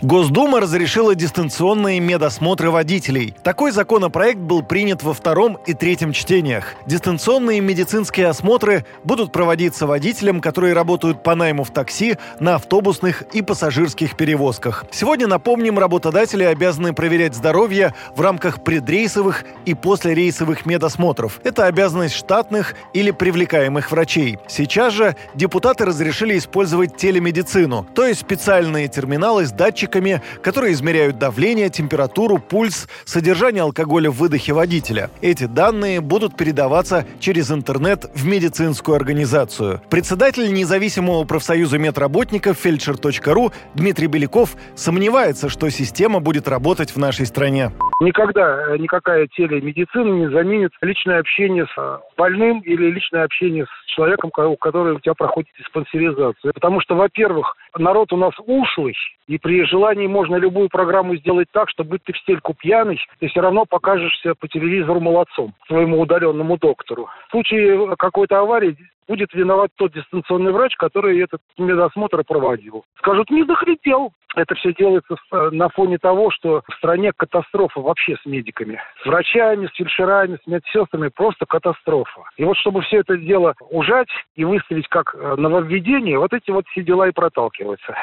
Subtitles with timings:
[0.00, 3.34] Госдума разрешила дистанционные медосмотры водителей.
[3.42, 6.74] Такой законопроект был принят во втором и третьем чтениях.
[6.86, 13.42] Дистанционные медицинские осмотры будут проводиться водителям, которые работают по найму в такси, на автобусных и
[13.42, 14.84] пассажирских перевозках.
[14.92, 21.40] Сегодня, напомним, работодатели обязаны проверять здоровье в рамках предрейсовых и послерейсовых медосмотров.
[21.42, 24.38] Это обязанность штатных или привлекаемых врачей.
[24.46, 31.18] Сейчас же депутаты разрешили использовать телемедицину, то есть специальные терминалы с датчиками датчиками, которые измеряют
[31.18, 35.10] давление, температуру, пульс, содержание алкоголя в выдохе водителя.
[35.20, 39.80] Эти данные будут передаваться через интернет в медицинскую организацию.
[39.90, 47.72] Председатель независимого профсоюза медработников фельдшер.ру Дмитрий Беляков сомневается, что система будет работать в нашей стране.
[48.00, 53.86] Никогда э, никакая телемедицина не заменит личное общение с э, больным или личное общение с
[53.92, 56.52] человеком, у которого у тебя проходит диспансеризацию.
[56.54, 58.94] Потому что, во-первых, народ у нас ушлый,
[59.26, 63.26] и при желании можно любую программу сделать так, что быть ты в стельку пьяный, ты
[63.26, 67.08] все равно покажешься по телевизору молодцом своему удаленному доктору.
[67.26, 68.76] В случае какой-то аварии
[69.08, 72.84] будет виноват тот дистанционный врач, который этот медосмотр проводил.
[72.98, 74.12] Скажут, не захотел.
[74.36, 78.80] Это все делается э, на фоне того, что в стране катастрофа вообще с медиками.
[79.02, 82.22] С врачами, с фельдшерами, с медсестрами просто катастрофа.
[82.36, 86.66] И вот чтобы все это дело ужать и выставить как э, нововведение, вот эти вот
[86.68, 87.96] все дела и проталкиваются.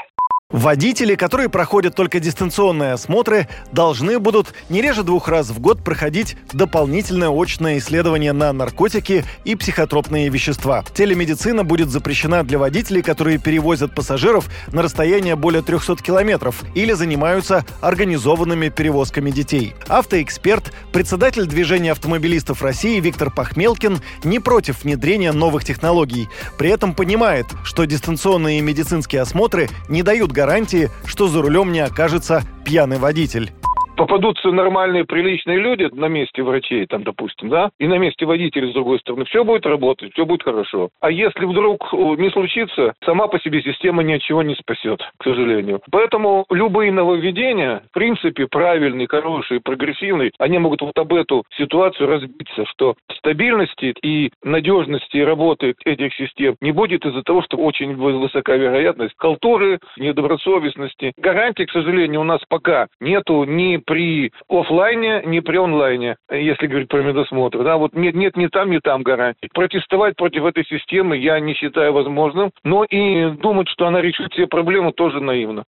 [0.52, 6.38] Водители, которые проходят только дистанционные осмотры, должны будут не реже двух раз в год проходить
[6.54, 10.86] дополнительное очное исследование на наркотики и психотропные вещества.
[10.94, 17.66] Телемедицина будет запрещена для водителей, которые перевозят пассажиров на расстояние более 300 километров или занимаются
[17.82, 19.74] организованными перевозками детей.
[19.88, 26.30] Автоэксперт, председатель движения автомобилистов России Виктор Пахмелкин не против внедрения новых технологий.
[26.60, 32.44] При этом понимает, что дистанционные медицинские осмотры не дают гарантии что за рулем не окажется
[32.66, 33.52] пьяный водитель
[33.96, 38.74] попадутся нормальные, приличные люди на месте врачей, там, допустим, да, и на месте водителей, с
[38.74, 40.90] другой стороны, все будет работать, все будет хорошо.
[41.02, 45.82] А если вдруг не случится, сама по себе система ничего не спасет, к сожалению.
[45.92, 52.66] Поэтому любые нововведения, в принципе, правильные, хорошие, прогрессивные, они могут вот об эту ситуацию разбиться,
[52.66, 59.16] что стабильности и надежности работы этих систем не будет из-за того, что очень высока вероятность
[59.18, 61.14] халтуры, недобросовестности.
[61.18, 66.90] Гарантий, к сожалению, у нас пока нету ни при офлайне, ни при онлайне, если говорить
[66.90, 67.64] про медосмотр.
[67.64, 69.50] Да, вот нет, нет ни там, ни там гарантий.
[69.54, 74.48] Протестовать против этой системы я не считаю возможным, но и думать, что она решит все
[74.48, 75.66] проблемы, тоже наивно.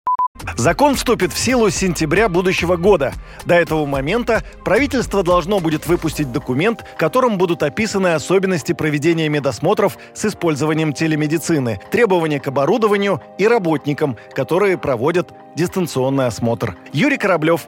[0.57, 3.13] Закон вступит в силу с сентября будущего года.
[3.45, 9.97] До этого момента правительство должно будет выпустить документ, в котором будут описаны особенности проведения медосмотров
[10.13, 16.75] с использованием телемедицины, требования к оборудованию и работникам, которые проводят дистанционный осмотр.
[16.93, 17.67] Юрий Кораблев,